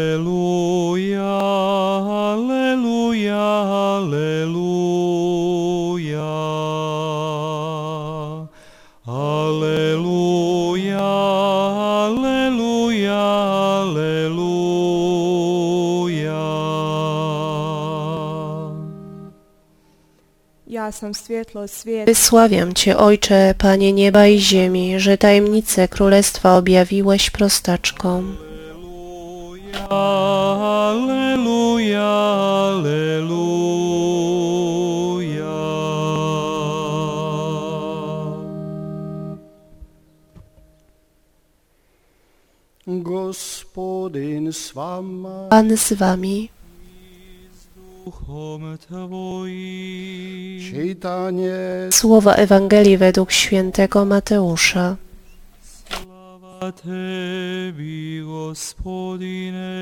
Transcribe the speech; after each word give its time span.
Alleluja, 0.00 1.20
Alleluja, 2.32 3.36
Alleluja. 3.96 4.72
Alleluja, 9.06 10.18
Alleluja, 12.08 13.20
Alleluja. 13.80 14.72
Ja 20.66 20.92
sam 20.92 21.14
światło 21.14 21.66
świata. 21.68 22.04
Wysławiam 22.06 22.74
Cię, 22.74 22.96
Ojcze, 22.96 23.54
Panie 23.58 23.92
nieba 23.92 24.26
i 24.26 24.38
ziemi, 24.38 25.00
że 25.00 25.18
tajemnice 25.18 25.88
Królestwa 25.88 26.56
objawiłeś 26.56 27.30
prostaczkom. 27.30 28.51
Pan 45.50 45.76
z 45.76 45.92
Wami. 45.92 46.48
Słowa 51.90 52.34
Ewangelii 52.34 52.96
według 52.96 53.32
świętego 53.32 54.04
Mateusza. 54.04 54.96
Slava 55.84 56.72
Tebi, 56.72 58.22
Gospodine. 58.24 59.72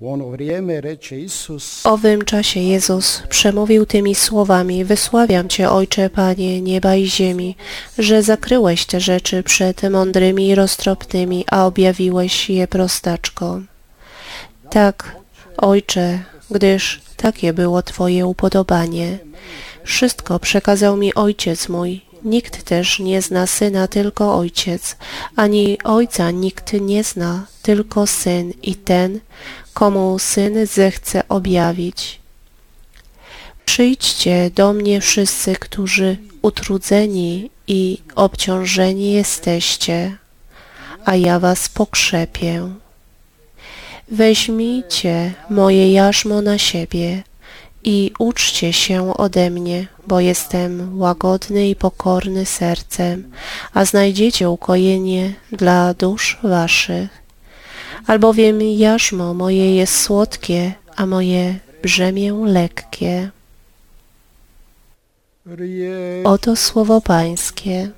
W 0.00 1.86
owym 1.86 2.24
czasie 2.24 2.60
Jezus 2.60 3.22
przemówił 3.28 3.86
tymi 3.86 4.14
słowami 4.14 4.84
Wysławiam 4.84 5.48
Cię, 5.48 5.70
Ojcze, 5.70 6.10
Panie 6.10 6.60
nieba 6.60 6.94
i 6.94 7.06
ziemi, 7.06 7.56
że 7.98 8.22
zakryłeś 8.22 8.86
te 8.86 9.00
rzeczy 9.00 9.42
przed 9.42 9.82
mądrymi 9.82 10.48
i 10.48 10.54
roztropnymi, 10.54 11.44
a 11.50 11.66
objawiłeś 11.66 12.50
je 12.50 12.68
prostaczkom. 12.68 13.66
Tak, 14.70 15.16
Ojcze, 15.56 16.18
gdyż 16.50 17.00
takie 17.16 17.52
było 17.52 17.82
Twoje 17.82 18.26
upodobanie. 18.26 19.18
Wszystko 19.84 20.38
przekazał 20.38 20.96
mi 20.96 21.14
Ojciec 21.14 21.68
mój. 21.68 22.11
Nikt 22.24 22.62
też 22.62 22.98
nie 22.98 23.22
zna 23.22 23.46
Syna, 23.46 23.88
tylko 23.88 24.36
Ojciec, 24.36 24.96
ani 25.36 25.78
Ojca 25.84 26.30
nikt 26.30 26.72
nie 26.72 27.04
zna, 27.04 27.46
tylko 27.62 28.06
Syn 28.06 28.52
i 28.62 28.74
ten, 28.74 29.20
komu 29.74 30.18
Syn 30.18 30.66
zechce 30.66 31.28
objawić. 31.28 32.20
Przyjdźcie 33.64 34.50
do 34.54 34.72
mnie 34.72 35.00
wszyscy, 35.00 35.54
którzy 35.54 36.16
utrudzeni 36.42 37.50
i 37.66 37.98
obciążeni 38.14 39.12
jesteście, 39.12 40.16
a 41.04 41.16
ja 41.16 41.40
was 41.40 41.68
pokrzepię. 41.68 42.68
Weźmijcie 44.08 45.32
moje 45.50 45.92
jarzmo 45.92 46.42
na 46.42 46.58
siebie 46.58 47.22
i 47.84 48.12
uczcie 48.18 48.72
się 48.72 49.16
ode 49.16 49.50
mnie, 49.50 49.86
bo 50.06 50.20
jestem 50.20 51.00
łagodny 51.00 51.68
i 51.68 51.76
pokorny 51.76 52.46
sercem, 52.46 53.30
a 53.74 53.84
znajdziecie 53.84 54.50
ukojenie 54.50 55.34
dla 55.52 55.94
dusz 55.94 56.38
waszych. 56.42 57.22
Albowiem 58.06 58.62
jarzmo 58.62 59.34
moje 59.34 59.76
jest 59.76 60.00
słodkie, 60.00 60.74
a 60.96 61.06
moje 61.06 61.58
brzemię 61.82 62.32
lekkie. 62.32 63.30
Oto 66.24 66.56
słowo 66.56 67.00
Pańskie. 67.00 67.90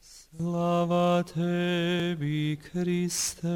Slava 0.00 1.24
Tebi, 1.24 2.56
Kriste. 2.56 3.48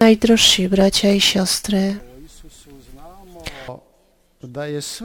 Najdrożsi 0.00 0.68
bracia 0.68 1.12
i 1.12 1.20
siostry, 1.20 1.96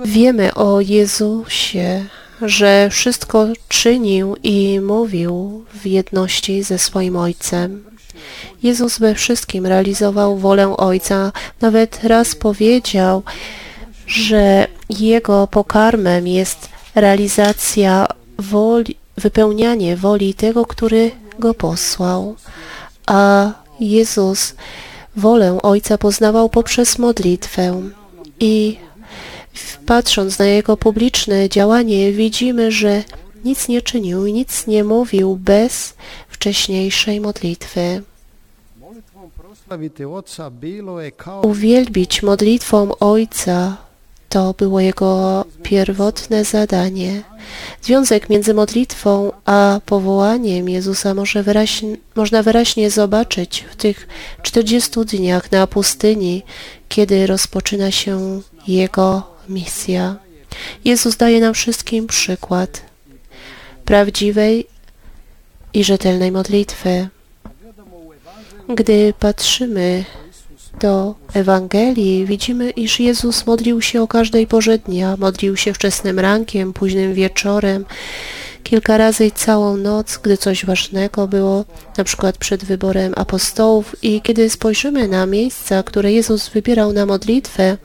wiemy 0.06 0.53
o 0.53 0.81
Jezusie, 0.81 2.06
że 2.41 2.90
wszystko 2.91 3.47
czynił 3.69 4.36
i 4.44 4.80
mówił 4.80 5.66
w 5.74 5.86
jedności 5.86 6.64
ze 6.64 6.80
swoim 6.80 7.16
Ojcem. 7.16 7.84
Jezus 8.64 9.00
we 9.00 9.16
wszystkim 9.16 9.66
realizował 9.66 10.38
wolę 10.38 10.78
Ojca. 10.78 11.31
Nawet 11.62 12.03
raz 12.03 12.35
powiedział, 12.35 13.24
że 14.08 14.68
Jego 14.90 15.47
pokarmem 15.47 16.28
jest 16.28 16.70
realizacja 16.96 18.08
woli, 18.38 18.96
wypełnianie 19.18 19.97
woli 19.97 20.34
tego, 20.34 20.66
który 20.66 21.12
Go 21.40 21.53
posłał. 21.53 22.35
A 23.08 23.52
Jezus 23.80 24.56
wolę 25.16 25.58
Ojca 25.62 25.97
poznawał 25.97 26.50
poprzez 26.50 27.00
modlitwę. 27.00 27.81
I 28.40 28.78
patrząc 29.86 30.40
na 30.40 30.46
Jego 30.46 30.78
publiczne 30.78 31.50
działanie 31.50 32.12
widzimy, 32.12 32.72
że 32.72 33.03
nic 33.46 33.68
nie 33.68 33.81
czynił 33.81 34.25
i 34.25 34.34
nic 34.34 34.68
nie 34.68 34.84
mówił 34.84 35.36
bez 35.36 35.94
wcześniejszej 36.30 37.22
modlitwy. 37.22 38.02
kao 41.18 41.41
Uwielbić 41.41 42.24
modlitwą 42.24 42.97
Ojca 43.00 43.78
to 44.34 44.54
było 44.58 44.80
Jego 44.80 45.46
pierwotne 45.64 46.46
zadanie. 46.46 47.22
Związek 47.82 48.30
między 48.30 48.54
modlitwą 48.54 49.32
a 49.46 49.80
powołaniem 49.86 50.70
Jezusa 50.70 51.14
może 51.14 51.44
wyraźnie, 51.44 51.98
można 52.16 52.44
wyraźnie 52.44 52.90
zobaczyć 52.90 53.66
w 53.72 53.76
tych 53.76 54.08
40 54.42 54.92
dniach 55.06 55.52
na 55.52 55.68
pustyni, 55.68 56.44
kiedy 56.90 57.28
rozpoczyna 57.28 57.92
się 57.92 58.42
Jego 58.68 59.24
misja. 59.50 60.16
Jezus 60.86 61.18
daje 61.18 61.42
nam 61.42 61.54
wszystkim 61.54 62.08
przykład 62.08 62.82
prawdziwej 63.86 64.68
i 65.74 65.84
rzetelnej 65.84 66.32
modlitwy. 66.32 67.08
Gdy 68.70 69.14
patrzymy 69.20 70.06
do 70.79 71.16
Ewangelii 71.34 72.25
widzimy, 72.25 72.69
iż 72.69 73.00
Jezus 73.00 73.45
modlił 73.45 73.81
się 73.81 74.01
o 74.01 74.07
każdej 74.07 74.47
porze 74.47 74.78
dnia. 74.78 75.16
Modlił 75.17 75.57
się 75.57 75.73
wczesnym 75.73 76.19
rankiem, 76.19 76.73
późnym 76.73 77.13
wieczorem, 77.13 77.85
kilka 78.63 78.97
razy 78.97 79.31
całą 79.31 79.78
noc, 79.78 80.17
gdy 80.17 80.38
coś 80.38 80.66
ważnego 80.66 81.28
było, 81.28 81.66
na 81.97 82.03
przykład 82.03 82.38
przed 82.38 82.66
wyborem 82.66 83.13
apostołów. 83.16 83.95
I 84.03 84.22
kiedy 84.22 84.50
spojrzymy 84.50 85.07
na 85.07 85.25
miejsca, 85.25 85.84
które 85.84 86.13
Jezus 86.13 86.50
wybierał 86.50 86.94
na 86.94 87.05
modlitwę, 87.05 87.78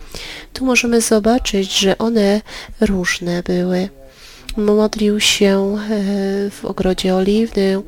tu 0.53 0.65
możemy 0.65 1.01
zobaczyć, 1.01 1.79
że 1.79 1.99
one 1.99 2.41
różne 2.81 3.43
były. 3.43 3.89
Modlił 4.59 5.21
się 5.21 5.77
e, 5.91 6.51
w 6.51 6.65
ogrodzie 6.65 7.15
oliwnym, 7.15 7.83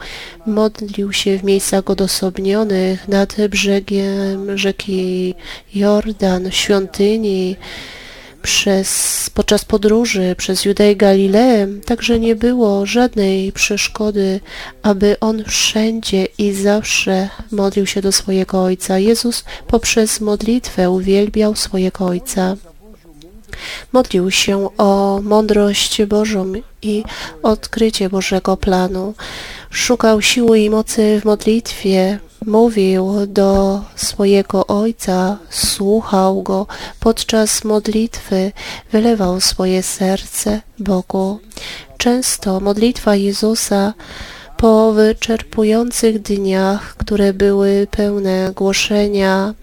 modlił 0.47 1.12
się 1.12 1.38
w 1.38 1.44
miejscach 1.44 1.91
odosobnionych 1.91 3.08
nad 3.08 3.36
brzegiem 3.48 4.58
rzeki 4.58 5.34
Jordan, 5.75 6.50
w 6.50 6.54
świątyni, 6.54 7.56
przez, 8.42 9.30
podczas 9.34 9.65
podróży 9.65 10.34
przez 10.39 10.65
Judeę 10.65 10.97
Galileę, 10.97 11.66
także 11.84 12.21
nie 12.21 12.36
było 12.36 12.86
żadnej 12.86 13.53
przeszkody, 13.53 14.41
aby 14.83 15.16
on 15.21 15.44
wszędzie 15.44 16.27
i 16.39 16.53
zawsze 16.53 17.28
modlił 17.53 17.86
się 17.86 18.03
do 18.03 18.12
swojego 18.12 18.62
Ojca. 18.62 18.98
Jezus 18.98 19.44
poprzez 19.66 20.21
modlitwę 20.21 20.91
uwielbiał 20.91 21.56
swojego 21.56 22.06
Ojca. 22.06 22.56
Modlił 23.92 24.30
się 24.30 24.68
o 24.78 25.20
mądrość 25.22 26.04
Bożą 26.04 26.52
i 26.82 27.04
odkrycie 27.42 28.08
Bożego 28.08 28.56
planu. 28.56 29.14
Szukał 29.70 30.22
siły 30.22 30.60
i 30.60 30.70
mocy 30.70 31.20
w 31.20 31.24
modlitwie. 31.24 32.18
Mówił 32.47 33.26
do 33.26 33.80
swojego 33.97 34.66
Ojca, 34.66 35.38
słuchał 35.50 36.42
Go 36.42 36.66
podczas 37.00 37.64
modlitwy, 37.64 38.52
wylewał 38.92 39.41
swoje 39.41 39.82
serce 39.82 40.60
Bogu. 40.78 41.41
Często 41.98 42.60
modlitwa 42.60 43.16
Jezusa 43.16 43.94
Po 44.56 44.92
wyczerpujących 44.92 46.22
dniach, 46.22 46.96
które 46.96 47.32
były 47.32 47.86
pełne 47.91 48.53
głoszenia, 48.56 49.54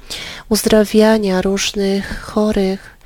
uzdrawiania 0.49 1.41
różnych 1.41 2.21
chorych, 2.21 2.96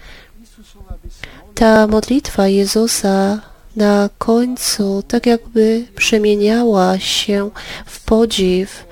ta 1.62 1.88
modlitwa 1.88 2.48
Jezusa 2.48 3.42
na 3.76 4.10
końcu 4.18 5.04
tak 5.08 5.26
jakby 5.26 5.88
przemieniała 5.96 7.00
się 7.00 7.50
w 7.86 8.00
podziw 8.06 8.86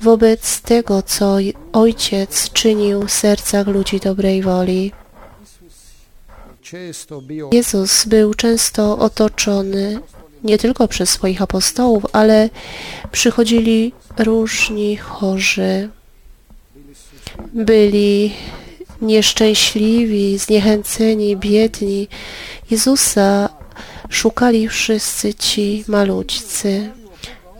wobec 0.00 0.60
tego, 0.60 1.02
co 1.02 1.36
Ojciec 1.72 2.50
czynił 2.52 3.06
w 3.06 3.10
sercach 3.10 3.66
ludzi 3.66 4.00
dobrej 4.00 4.42
woli. 4.42 4.92
Jezus 7.52 8.04
był 8.06 8.34
często 8.34 8.98
otoczony 8.98 10.00
nie 10.44 10.58
tylko 10.58 10.88
przez 10.88 11.10
swoich 11.10 11.42
apostołów, 11.42 12.06
ale 12.12 12.50
przychodzili 13.12 13.92
różni 14.18 14.96
chorzy. 14.96 15.88
Byli 17.54 18.32
nieszczęśliwi, 19.02 20.38
zniechęceni, 20.38 21.36
biedni. 21.36 22.08
Jezusa 22.70 23.48
szukali 24.08 24.68
wszyscy 24.68 25.34
ci 25.34 25.84
malućcy. 25.88 26.90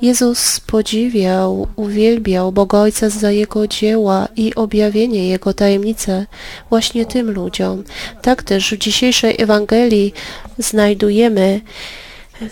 Jezus 0.03 0.61
podziwiał, 0.61 1.67
uwielbiał 1.77 2.53
Boga 2.53 2.79
Ojca 2.79 3.09
za 3.09 3.31
Jego 3.31 3.67
dzieła 3.67 4.29
i 4.37 4.55
objawienie 4.55 5.29
Jego 5.29 5.53
tajemnice 5.55 6.27
właśnie 6.71 7.07
tym 7.07 7.31
ludziom. 7.31 7.85
Tak 8.23 8.43
też 8.43 8.75
w 8.75 8.79
dzisiejszej 8.79 9.35
Ewangelii 9.39 10.13
znajdujemy 10.59 11.61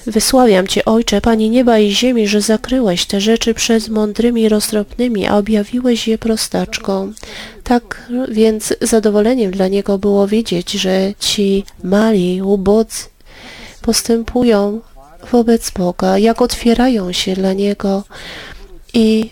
Wysławiam 0.06 0.66
Cię, 0.66 0.84
Ojcze, 0.84 1.20
Pani 1.20 1.50
nieba 1.50 1.78
i 1.78 1.90
ziemi, 1.90 2.28
że 2.28 2.40
zakryłeś 2.40 3.06
te 3.06 3.20
rzeczy 3.20 3.54
przed 3.54 3.88
mądrymi 3.88 4.42
i 4.42 4.48
roztropnymi, 4.48 5.26
a 5.26 5.36
objawiłeś 5.36 6.08
je 6.08 6.18
prostaczką. 6.18 7.12
Tak 7.64 8.10
więc 8.28 8.74
zadowoleniem 8.80 9.50
dla 9.50 9.68
Niego 9.68 9.98
było 9.98 10.26
widzieć, 10.26 10.72
że 10.72 11.14
ci 11.18 11.64
mali, 11.82 12.42
ubodzy 12.42 13.04
postępują 13.82 14.80
wobec 15.32 15.70
Boga, 15.70 16.18
jak 16.18 16.42
otwierają 16.42 17.12
się 17.12 17.34
dla 17.34 17.52
Niego 17.52 18.04
i 18.94 19.30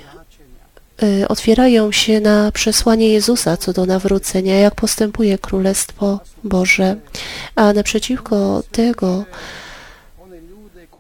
y, 1.03 1.29
otwierają 1.29 1.93
się 1.93 2.21
na 2.21 2.53
przesłanie 2.53 3.09
Jezusa 3.09 3.57
co 3.57 3.73
do 3.73 3.87
nawrócenia, 3.87 4.59
jak 4.59 4.75
postępuje 4.75 5.39
Królestwo 5.39 6.21
Boże. 6.45 6.97
A 7.55 7.73
naprzeciwko 7.73 8.63
tego 8.73 9.25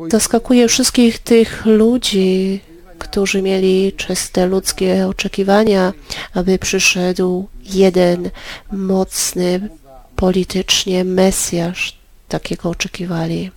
zaskakuje 0.08 0.68
wszystkich 0.68 1.18
tych 1.18 1.66
ludzi, 1.66 2.60
którzy 2.98 3.42
mieli 3.42 3.92
czyste 3.92 4.46
ludzkie 4.46 5.06
oczekiwania, 5.06 5.92
aby 6.34 6.58
przyszedł 6.58 7.48
jeden 7.62 8.30
mocny 8.72 9.68
politycznie 10.16 11.04
Mesjasz. 11.04 11.96
Takiego 12.28 12.70
oczekiwali. 12.70 13.50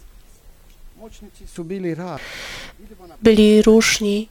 Byli 3.22 3.62
różni, 3.62 4.30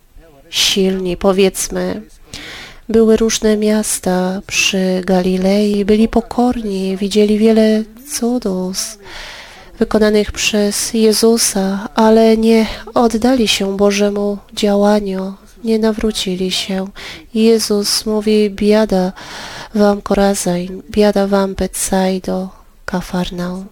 silni, 0.50 1.16
powiedzmy. 1.16 2.02
Były 2.88 3.16
różne 3.16 3.56
miasta 3.56 4.42
przy 4.46 5.02
Galilei, 5.04 5.84
byli 5.84 6.08
pokorni, 6.08 6.96
widzieli 6.96 7.38
wiele 7.38 7.84
cudów 8.12 8.98
wykonanych 9.78 10.32
przez 10.32 10.94
Jezusa, 10.94 11.88
ale 11.94 12.36
nie 12.36 12.66
oddali 12.94 13.48
się 13.48 13.76
Bożemu 13.76 14.38
działaniu, 14.52 15.34
nie 15.64 15.78
nawrócili 15.78 16.50
się. 16.50 16.86
Jezus 17.34 18.06
mówi, 18.06 18.50
biada 18.50 19.12
wam 19.74 20.02
Korazajn, 20.02 20.82
biada 20.90 21.26
wam 21.26 21.54
Betsaido, 21.54 22.48
Kafarnaum. 22.84 23.66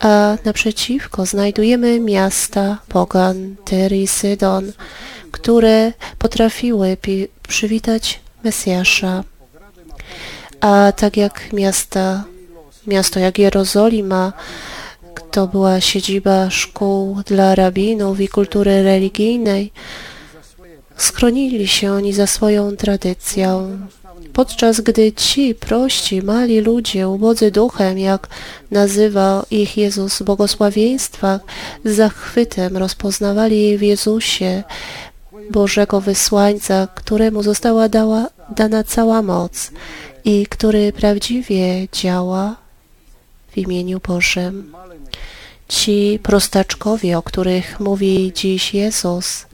A 0.00 0.36
naprzeciwko 0.44 1.26
znajdujemy 1.26 2.00
miasta 2.00 2.78
Pogan, 2.88 3.56
Tyr 3.64 3.92
i 3.92 4.06
Sydon, 4.06 4.72
które 5.30 5.92
potrafiły 6.18 6.96
przywitać 7.48 8.20
Mesjasza. 8.44 9.24
A 10.60 10.92
tak 10.96 11.16
jak 11.16 11.52
miasta, 11.52 12.24
miasto 12.86 13.20
jak 13.20 13.38
Jerozolima, 13.38 14.32
to 15.30 15.46
była 15.46 15.80
siedziba 15.80 16.50
szkół 16.50 17.16
dla 17.26 17.54
rabinów 17.54 18.20
i 18.20 18.28
kultury 18.28 18.82
religijnej, 18.82 19.72
schronili 20.96 21.68
się 21.68 21.92
oni 21.92 22.12
za 22.12 22.26
swoją 22.26 22.76
tradycją. 22.76 23.78
Podczas 24.32 24.80
gdy 24.80 25.12
ci 25.12 25.54
prości, 25.54 26.22
mali 26.22 26.60
ludzie, 26.60 27.08
ubodzy 27.08 27.50
duchem, 27.50 27.98
jak 27.98 28.28
nazywał 28.70 29.42
ich 29.50 29.76
Jezus 29.76 30.18
w 30.18 30.24
błogosławieństwach, 30.24 31.40
z 31.84 31.96
zachwytem 31.96 32.76
rozpoznawali 32.76 33.78
w 33.78 33.82
Jezusie 33.82 34.62
Bożego 35.50 36.00
Wysłańca, 36.00 36.88
któremu 36.94 37.42
została 37.42 37.88
dała, 37.88 38.26
dana 38.56 38.84
cała 38.84 39.22
moc 39.22 39.70
i 40.24 40.46
który 40.46 40.92
prawdziwie 40.92 41.88
działa 41.92 42.56
w 43.50 43.58
imieniu 43.58 44.00
Bożym. 44.08 44.72
Ci 45.70 46.18
prostaczkowie, 46.22 47.18
o 47.18 47.22
których 47.22 47.80
mówi 47.80 48.32
dziś 48.34 48.74
Jezus, 48.74 49.46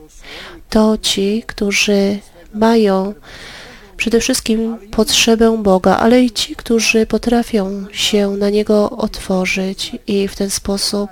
to 0.70 0.98
ci, 0.98 1.44
którzy 1.46 2.18
mają 2.54 3.14
przede 3.96 4.20
wszystkim 4.20 4.78
potrzebę 4.90 5.62
Boga, 5.62 5.96
ale 5.96 6.22
i 6.22 6.30
ci, 6.30 6.56
którzy 6.56 7.06
potrafią 7.06 7.86
się 7.92 8.28
na 8.30 8.50
Niego 8.50 8.90
otworzyć 8.90 9.92
i 10.06 10.28
w 10.28 10.36
ten 10.36 10.50
sposób 10.50 11.10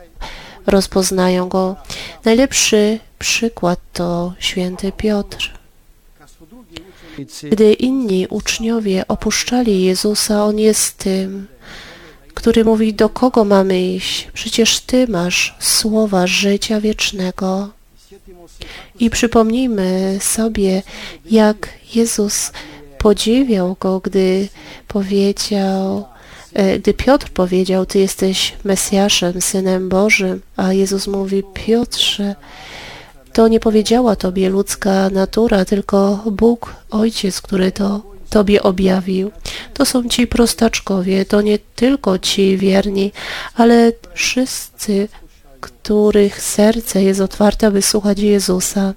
rozpoznają 0.66 1.48
Go. 1.48 1.76
Najlepszy 2.24 2.98
przykład 3.18 3.78
to 3.92 4.32
święty 4.38 4.92
Piotr. 4.92 5.52
Gdy 7.50 7.72
inni 7.72 8.26
uczniowie 8.30 9.04
opuszczali 9.08 9.84
Jezusa, 9.84 10.44
On 10.44 10.58
jest 10.58 10.96
tym, 10.96 11.46
który 12.34 12.64
mówi, 12.64 12.94
do 12.94 13.08
kogo 13.08 13.44
mamy 13.44 13.82
iść? 13.82 14.28
Przecież 14.34 14.80
Ty 14.80 15.08
masz 15.08 15.54
słowa 15.58 16.26
życia 16.26 16.80
wiecznego. 16.80 17.68
I 19.00 19.10
przypomnijmy 19.10 20.18
sobie, 20.20 20.82
jak 21.30 21.68
Jezus 21.94 22.52
podziwiał 22.98 23.76
Go, 23.80 24.00
gdy 24.00 24.48
powiedział, 24.88 26.04
e, 26.54 26.78
gdy 26.78 26.94
Piotr 26.94 27.28
powiedział, 27.30 27.86
Ty 27.86 27.98
jesteś 27.98 28.54
Mesjaszem, 28.64 29.40
Synem 29.40 29.88
Bożym, 29.88 30.40
a 30.56 30.72
Jezus 30.72 31.06
mówi, 31.06 31.42
Piotrze, 31.54 32.34
to 33.32 33.48
nie 33.48 33.60
powiedziała 33.60 34.16
Tobie 34.16 34.48
ludzka 34.48 35.10
natura, 35.10 35.64
tylko 35.64 36.24
Bóg, 36.32 36.74
Ojciec, 36.90 37.40
który 37.40 37.72
to 37.72 38.00
Tobie 38.30 38.62
objawił. 38.62 39.30
To 39.74 39.84
są 39.84 40.08
ci 40.08 40.26
prostaczkowie, 40.26 41.24
to 41.24 41.40
nie 41.40 41.58
tylko 41.58 42.18
ci 42.18 42.56
wierni, 42.56 43.12
ale 43.54 43.92
wszyscy, 44.14 45.08
których 45.60 46.42
serce 46.42 47.02
jest 47.02 47.20
otwarte, 47.20 47.66
aby 47.66 47.82
słuchać 47.82 48.18
Jezusa. 48.18 48.94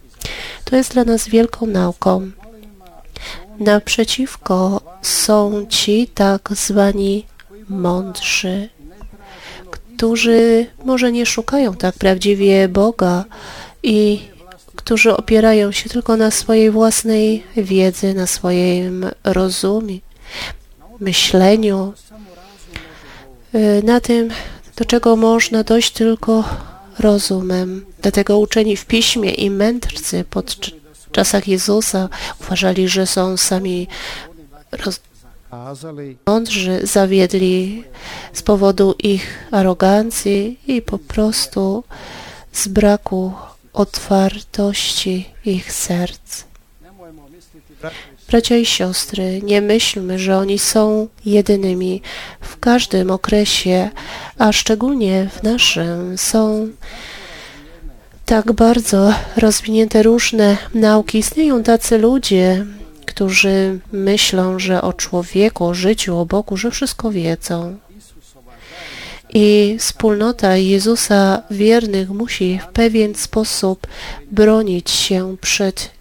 To 0.64 0.76
jest 0.76 0.94
dla 0.94 1.04
nas 1.04 1.28
wielką 1.28 1.66
nauką. 1.66 2.32
Naprzeciwko 3.60 4.82
są 5.02 5.66
ci 5.70 6.08
tak 6.08 6.50
zwani 6.56 7.26
mądrzy, 7.70 8.70
którzy 9.72 10.66
może 10.86 11.12
nie 11.12 11.26
szukają 11.26 11.74
tak 11.74 11.96
prawdziwie 11.96 12.68
Boga 12.68 13.26
i 13.84 14.20
którzy 14.76 15.18
opierają 15.18 15.72
się 15.72 15.90
tylko 15.90 16.18
na 16.18 16.32
swojej 16.32 16.72
własnej 16.72 17.44
wiedzy, 17.58 18.14
na 18.14 18.28
swoim 18.28 19.06
rozumie, 19.24 20.00
myśleniu, 21.00 21.94
y, 23.56 23.84
na 23.84 24.02
tym, 24.02 24.30
do 24.76 24.86
czego 24.86 25.16
można 25.16 25.64
dojść 25.64 25.92
tylko 25.92 26.44
rozumem. 27.00 27.86
Dlatego 28.02 28.40
uczeni 28.40 28.78
w 28.78 28.86
piśmie 28.86 29.32
i 29.32 29.50
mędrcy 29.50 30.24
pod 30.30 30.46
cz- 30.46 30.72
czasach 31.12 31.48
Jezusa 31.48 32.10
uważali, 32.42 32.88
że 32.88 33.08
są 33.08 33.38
sami 33.38 33.88
mądrzy, 36.26 36.80
zawiedli 36.84 37.84
z 38.34 38.42
powodu 38.42 38.96
ich 39.00 39.48
arogancji 39.52 40.60
i 40.68 40.82
po 40.82 40.98
prostu 40.98 41.84
z 42.52 42.68
braku 42.68 43.34
otwartości 43.74 45.30
ich 45.46 45.74
serc. 45.74 46.47
Bracia 48.30 48.58
i 48.58 48.66
siostry, 48.66 49.42
nie 49.44 49.62
myślmy, 49.62 50.20
że 50.20 50.38
oni 50.38 50.60
są 50.60 51.08
jedynymi. 51.26 52.02
W 52.42 52.60
każdym 52.60 53.12
okresie, 53.12 53.90
a 54.38 54.52
szczególnie 54.52 55.30
w 55.34 55.44
naszym, 55.44 56.18
są 56.18 56.70
tak 58.26 58.52
bardzo 58.52 59.14
rozwinięte 59.38 60.04
różne 60.04 60.58
nauki. 60.74 61.18
Istnieją 61.18 61.64
tacy 61.64 61.98
ludzie, 61.98 62.66
którzy 63.06 63.80
myślą, 63.92 64.60
że 64.60 64.82
o 64.82 64.94
człowieku, 64.94 65.66
o 65.66 65.74
życiu, 65.74 66.18
o 66.18 66.26
Bogu, 66.26 66.58
że 66.58 66.72
wszystko 66.72 67.12
wiedzą. 67.12 67.78
I 69.34 69.76
wspólnota 69.80 70.56
Jezusa 70.56 71.42
wiernych 71.52 72.10
musi 72.10 72.60
w 72.64 72.74
pewien 72.74 73.16
sposób 73.16 73.88
bronić 74.32 74.90
się 74.92 75.38
przed 75.42 75.92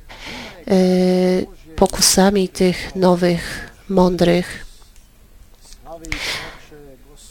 e, 0.69 1.56
pokusami 1.77 2.49
tych 2.49 2.97
nowych, 2.97 3.71
mądrych. 3.89 4.67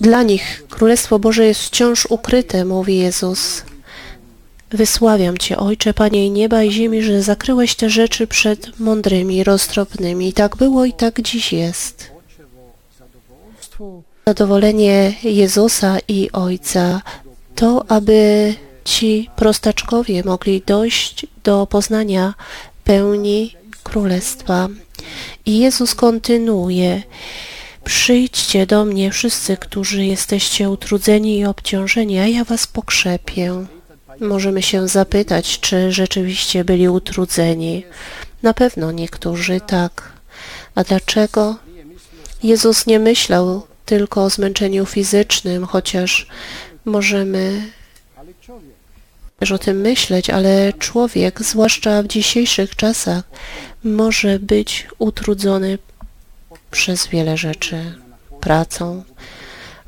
Dla 0.01 0.23
nich 0.23 0.63
Królestwo 0.69 1.19
Boże 1.19 1.45
jest 1.45 1.61
wciąż 1.61 2.05
ukryte, 2.05 2.65
mówi 2.65 2.97
Jezus. 2.97 3.63
Wysławiam 4.69 5.37
Cię, 5.37 5.57
Ojcze, 5.57 5.93
Panie 5.93 6.25
i 6.25 6.31
nieba 6.31 6.63
i 6.63 6.71
ziemi, 6.71 7.01
że 7.01 7.21
zakryłeś 7.21 7.75
te 7.75 7.89
rzeczy 7.89 8.27
przed 8.27 8.79
mądrymi, 8.79 9.43
roztropnymi. 9.43 10.27
I 10.27 10.33
tak 10.33 10.55
było 10.55 10.85
i 10.85 10.93
tak 10.93 11.21
dziś 11.21 11.53
jest. 11.53 12.11
Zadowolenie 14.27 15.13
Jezusa 15.23 15.97
i 16.07 16.31
Ojca 16.31 17.01
to, 17.55 17.85
aby 17.87 18.53
ci 18.85 19.29
prostaczkowie 19.35 20.23
mogli 20.23 20.61
dojść 20.65 21.25
do 21.43 21.67
poznania 21.67 22.33
pełni 22.83 23.55
Królestwa. 23.85 24.69
I 25.45 25.59
Jezus 25.59 25.95
kontynuuje. 25.95 27.03
Przyjdźcie 27.83 28.65
do 28.65 28.85
mnie 28.85 29.11
wszyscy, 29.11 29.57
którzy 29.57 30.05
jesteście 30.05 30.69
utrudzeni 30.69 31.39
i 31.39 31.45
obciążeni, 31.45 32.19
a 32.19 32.27
ja 32.27 32.43
was 32.43 32.67
pokrzepię. 32.67 33.65
Możemy 34.19 34.61
się 34.61 34.87
zapytać, 34.87 35.59
czy 35.59 35.91
rzeczywiście 35.91 36.63
byli 36.63 36.89
utrudzeni. 36.89 37.83
Na 38.43 38.53
pewno 38.53 38.91
niektórzy 38.91 39.61
tak. 39.67 40.13
A 40.75 40.83
dlaczego? 40.83 41.55
Jezus 42.43 42.87
nie 42.87 42.99
myślał 42.99 43.67
tylko 43.85 44.23
o 44.23 44.29
zmęczeniu 44.29 44.85
fizycznym, 44.85 45.65
chociaż 45.65 46.27
możemy 46.85 47.71
też 49.39 49.51
o 49.51 49.57
tym 49.57 49.81
myśleć, 49.81 50.29
ale 50.29 50.73
człowiek, 50.73 51.41
zwłaszcza 51.41 52.03
w 52.03 52.07
dzisiejszych 52.07 52.75
czasach, 52.75 53.23
może 53.83 54.39
być 54.39 54.87
utrudzony 54.99 55.77
przez 56.71 57.07
wiele 57.07 57.37
rzeczy. 57.37 57.95
Pracą, 58.41 59.03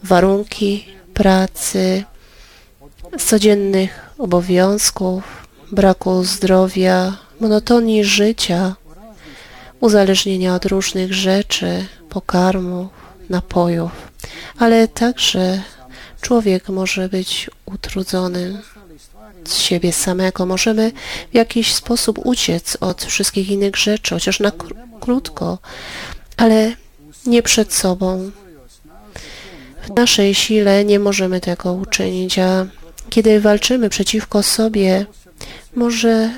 warunki 0.04 0.86
pracy, 1.13 2.04
codziennych 3.20 4.10
obowiązków, 4.18 5.48
braku 5.72 6.24
zdrowia, 6.24 7.18
monotonii 7.39 8.04
życia, 8.04 8.75
uzależnienia 9.80 10.56
od 10.56 10.66
różnych 10.66 11.13
rzeczy, 11.13 11.86
pokarmów, 12.10 12.88
napojów, 13.30 13.92
ale 14.60 14.88
także 14.88 15.62
człowiek 16.22 16.70
może 16.70 17.10
być 17.10 17.50
utrudzony 17.66 18.62
z 19.50 19.58
siebie 19.58 19.94
samego. 19.94 20.46
Możemy 20.46 20.92
w 21.32 21.36
jakiś 21.36 21.74
sposób 21.74 22.20
uciec 22.25 22.77
od 22.82 23.06
wszystkich 23.06 23.50
innych 23.50 23.75
rzeczy, 23.75 24.16
chociaż 24.16 24.39
na 24.39 24.50
kró- 24.50 25.00
krótko, 25.00 25.58
ale 26.38 26.74
nie 27.25 27.44
przed 27.44 27.74
sobą. 27.74 28.32
W 29.84 29.96
naszej 29.96 30.36
sile 30.36 30.86
nie 30.86 31.00
możemy 31.00 31.42
tego 31.42 31.74
uczynić, 31.74 32.39
a 32.39 32.66
kiedy 33.10 33.42
walczymy 33.42 33.89
przeciwko 33.89 34.44
sobie, 34.44 35.06
może 35.75 36.30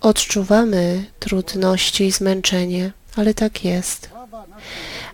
odczuwamy 0.00 1.04
trudności 1.18 2.04
i 2.04 2.10
zmęczenie, 2.10 2.92
ale 3.16 3.34
tak 3.34 3.64
jest. 3.64 4.10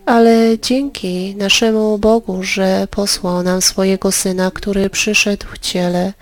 Ale 0.05 0.59
dzięki 0.59 1.35
naszemu 1.35 1.97
Bogu, 1.97 2.43
że 2.43 2.87
posłał 2.91 3.43
nam 3.43 3.61
swojego 3.61 4.11
Syna, 4.11 4.51
który 4.51 4.89
przyszedł 4.89 5.45
w 5.53 5.59
ciele 5.59 6.13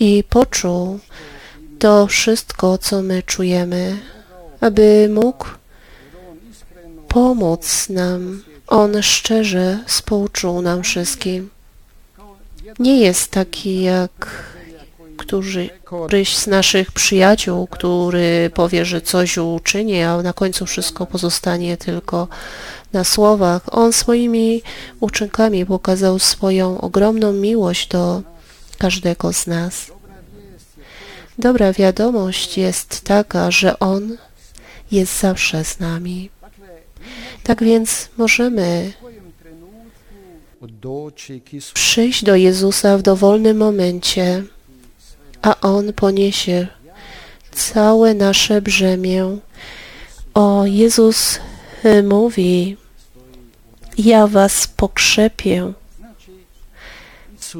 i 0.00 0.24
poczuł 0.28 0.98
to 1.78 2.06
wszystko, 2.06 2.78
co 2.78 3.02
my 3.02 3.22
czujemy, 3.22 3.96
aby 4.60 5.08
mógł 5.14 5.46
pomóc 7.08 7.88
nam. 7.88 8.42
On 8.66 9.02
szczerze 9.02 9.78
współczuł 9.86 10.62
nam 10.62 10.82
wszystkim. 10.82 11.50
Nie 12.78 13.00
jest 13.00 13.30
taki 13.30 13.82
jak 13.82 14.44
któryś 15.16 16.36
z 16.36 16.46
naszych 16.46 16.92
przyjaciół, 16.92 17.66
który 17.66 18.50
powie, 18.54 18.84
że 18.84 19.00
coś 19.00 19.38
uczyni, 19.38 20.02
a 20.02 20.22
na 20.22 20.32
końcu 20.32 20.66
wszystko 20.66 21.06
pozostanie 21.06 21.76
tylko 21.76 22.28
na 22.92 23.04
słowach. 23.04 23.62
On 23.70 23.92
swoimi 23.92 24.62
uczynkami 25.00 25.66
pokazał 25.66 26.18
swoją 26.18 26.80
ogromną 26.80 27.32
miłość 27.32 27.88
do 27.88 28.22
każdego 28.76 29.32
z 29.32 29.46
nas. 29.46 29.92
Dobra 31.38 31.72
wiadomość 31.72 32.58
jest 32.58 33.00
taka, 33.00 33.50
że 33.50 33.78
On 33.78 34.16
jest 34.92 35.20
zawsze 35.20 35.64
z 35.64 35.80
nami. 35.80 36.30
Tak 37.42 37.64
więc 37.64 38.08
możemy 38.16 38.92
przyjść 41.74 42.24
do 42.24 42.36
Jezusa 42.36 42.98
w 42.98 43.02
dowolnym 43.02 43.56
momencie, 43.56 44.44
a 45.42 45.60
On 45.60 45.92
poniesie 45.92 46.66
całe 47.52 48.14
nasze 48.14 48.62
brzemię. 48.62 49.38
O, 50.34 50.66
Jezus 50.66 51.40
e, 51.82 52.02
mówi, 52.02 52.76
ja 53.98 54.26
was 54.26 54.66
pokrzepię, 54.66 55.72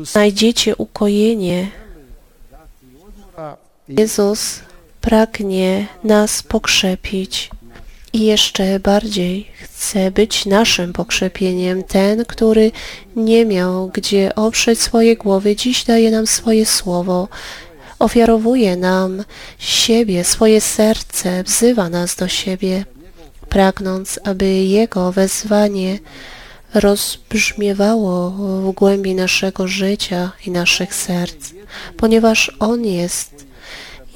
znajdziecie 0.02 0.76
ukojenie. 0.76 1.70
Jezus 3.88 4.60
pragnie 5.00 5.86
nas 6.04 6.42
pokrzepić 6.42 7.50
i 8.12 8.20
jeszcze 8.24 8.80
bardziej 8.80 9.46
chce 9.62 10.10
być 10.10 10.46
naszym 10.46 10.92
pokrzepieniem. 10.92 11.82
Ten, 11.82 12.24
który 12.24 12.70
nie 13.16 13.46
miał 13.46 13.88
gdzie 13.88 14.34
oprzeć 14.34 14.80
swojej 14.80 15.16
głowy, 15.16 15.56
dziś 15.56 15.84
daje 15.84 16.10
nam 16.10 16.26
swoje 16.26 16.66
słowo, 16.66 17.28
ofiarowuje 17.98 18.76
nam 18.76 19.24
siebie, 19.58 20.24
swoje 20.24 20.60
serce, 20.60 21.42
wzywa 21.42 21.88
nas 21.88 22.16
do 22.16 22.28
siebie, 22.28 22.84
pragnąc, 23.48 24.20
aby 24.24 24.46
Jego 24.46 25.12
wezwanie 25.12 25.98
rozbrzmiewało 26.74 28.30
w 28.30 28.72
głębi 28.72 29.14
naszego 29.14 29.68
życia 29.68 30.32
i 30.46 30.50
naszych 30.50 30.94
serc, 30.94 31.50
ponieważ 31.96 32.52
On 32.58 32.84
jest 32.84 33.46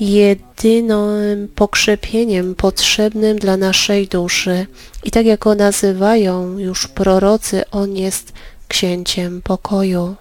jedynym 0.01 1.49
pokrzepieniem 1.55 2.55
potrzebnym 2.55 3.39
dla 3.39 3.57
naszej 3.57 4.09
duszy. 4.09 4.67
I 5.05 5.11
tak 5.11 5.27
jak 5.27 5.41
go 5.41 5.55
nazywają 5.55 6.59
już 6.59 6.89
prorocy, 6.89 7.71
On 7.71 7.97
jest 7.97 8.33
księciem 8.69 9.43
pokoju. 9.43 10.17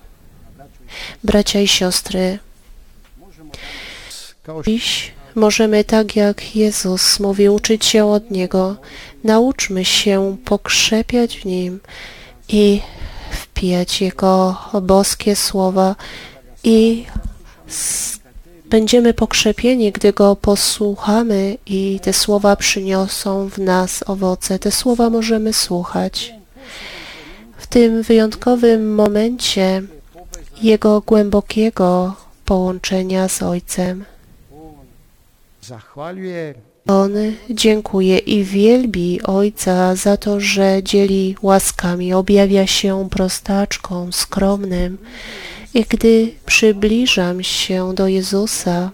Bracia 1.24 1.60
i 1.60 1.68
siostry, 1.68 2.40
dziś 4.66 5.12
możemy 5.36 5.84
tak 5.84 6.16
jak 6.16 6.56
Jezus 6.56 7.20
mówi 7.20 7.50
uczyć 7.50 7.86
się 7.86 8.06
od 8.06 8.32
Niego. 8.32 8.76
Nauczmy 9.24 9.86
się 9.86 10.38
pokrzepiać 10.46 11.38
w 11.40 11.46
Nim 11.46 11.80
i 12.50 12.82
wpijać 13.32 14.02
Jego 14.02 14.58
boskie 14.82 15.36
słowa 15.36 15.96
i 16.64 17.06
będziemy 18.70 19.14
pokrzepieni, 19.14 19.92
gdy 19.92 20.14
Go 20.14 20.36
posłuchamy 20.36 21.58
i 21.66 22.00
te 22.04 22.14
słowa 22.14 22.56
przyniosą 22.56 23.50
w 23.50 23.58
nas 23.58 24.04
owoce. 24.08 24.60
Te 24.60 24.72
słowa 24.72 25.10
możemy 25.10 25.54
słuchać. 25.54 26.34
W 27.58 27.68
tym 27.68 28.02
wyjątkowym 28.04 28.96
momencie 28.96 29.84
Jego 30.62 31.02
głębokiego 31.02 32.16
połączenia 32.46 33.28
z 33.28 33.42
Ojcem. 33.42 34.06
On 36.88 37.12
dziękuje 37.50 38.18
i 38.18 38.44
wielbi 38.44 39.22
Ojca 39.24 39.96
za 39.96 40.18
to, 40.18 40.40
że 40.40 40.84
dzieli 40.84 41.36
łaskami, 41.42 42.14
objawia 42.14 42.68
się 42.68 43.10
prostaczką, 43.10 44.12
skromnym. 44.12 44.98
I 45.74 45.86
gdy 45.90 46.32
przybliżam 46.46 47.44
się 47.44 47.94
do 47.96 48.08
Jezusa, 48.08 48.92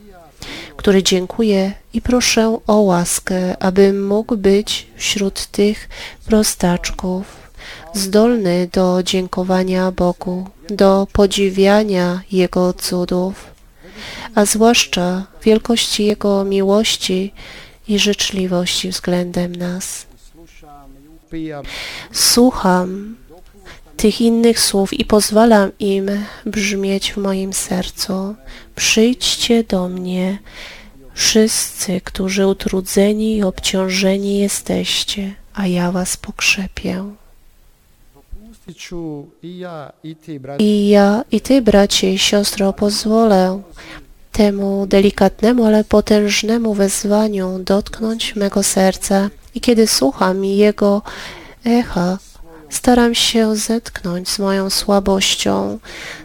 który 0.77 1.03
dziękuję 1.03 1.71
i 1.93 2.01
proszę 2.01 2.57
o 2.67 2.75
łaskę, 2.75 3.63
abym 3.63 4.07
mógł 4.07 4.37
być 4.37 4.87
wśród 4.95 5.47
tych 5.47 5.89
prostaczków, 6.25 7.25
zdolny 7.93 8.69
do 8.71 9.03
dziękowania 9.03 9.91
Bogu, 9.91 10.47
do 10.69 11.07
podziwiania 11.13 12.21
Jego 12.31 12.73
cudów. 12.73 13.53
a 14.35 14.45
zwłaszcza 14.45 15.25
wielkości 15.43 16.05
Jego 16.05 16.43
miłości 16.43 17.33
i 17.87 17.99
życzliwości 17.99 18.89
względem 18.89 19.55
nas. 19.55 20.05
Słucham 22.11 23.15
tych 23.97 24.21
innych 24.21 24.59
słów 24.59 24.93
i 24.93 25.05
pozwalam 25.05 25.71
im 25.79 26.09
brzmieć 26.45 27.13
w 27.13 27.17
moim 27.17 27.53
sercu. 27.53 28.35
Przyjdźcie 28.75 29.63
do 29.63 29.89
mnie, 29.89 30.37
wszyscy, 31.13 32.01
którzy 32.01 32.47
utrudzeni 32.47 33.37
i 33.37 33.43
obciążeni 33.43 34.39
jesteście, 34.39 35.35
a 35.53 35.67
ja 35.67 35.91
was 35.91 36.17
pokrzepię. 36.17 37.03
I 40.59 40.89
ja, 40.89 41.23
i 41.31 41.41
ty, 41.41 41.61
bracie 41.61 42.13
i 42.13 42.17
siostro, 42.17 42.73
pozwolę 42.73 43.61
temu 44.33 44.85
delikatnemu, 44.87 45.65
ale 45.65 45.83
potężnemu 45.83 46.73
wezwaniu 46.73 47.59
dotknąć 47.59 48.35
mego 48.35 48.63
serca. 48.63 49.29
I 49.55 49.61
kiedy 49.61 49.87
słucham 49.87 50.45
jego 50.45 51.01
echa, 51.65 52.17
staram 52.69 53.15
się 53.15 53.55
zetknąć 53.55 54.29
z 54.29 54.39
moją 54.39 54.69
słabością, 54.69 55.79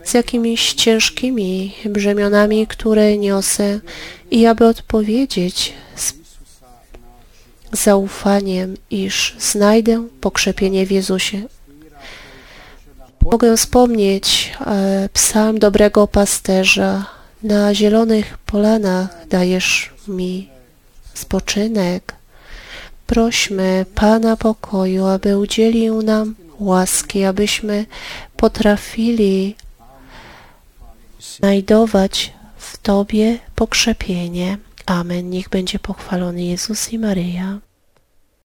z 0.04 0.14
jakimiś 0.14 0.72
ciężkimi 0.72 1.74
brzemionami, 1.84 2.66
które 2.66 3.18
niosę, 3.18 3.80
i 4.30 4.46
aby 4.46 4.66
odpowiedzieć 4.66 5.72
z 5.96 6.14
zaufaniem, 7.72 8.76
iż 8.90 9.36
znajdę 9.38 10.08
pokrzepienie 10.20 10.86
w 10.86 10.90
Jezusie. 10.90 11.42
Mogę 13.22 13.56
wspomnieć 13.56 14.52
e, 14.66 15.08
psalm 15.12 15.58
dobrego 15.58 16.06
pasterza. 16.06 17.17
Na 17.42 17.74
zielonych 17.74 18.38
polanach 18.38 19.28
dajesz 19.28 19.92
mi 20.08 20.48
spoczynek. 21.14 22.14
Prośmy 23.06 23.86
Pana 23.94 24.36
pokoju, 24.36 25.06
aby 25.06 25.38
udzielił 25.38 26.02
nam 26.02 26.34
łaski, 26.58 27.24
abyśmy 27.24 27.86
potrafili 28.36 29.54
znajdować 31.20 32.32
w 32.56 32.78
Tobie 32.78 33.38
pokrzepienie. 33.54 34.58
Amen. 34.86 35.30
Niech 35.30 35.48
będzie 35.48 35.78
pochwalony 35.78 36.42
Jezus 36.44 36.92
i 36.92 36.98
Maryja. 36.98 37.58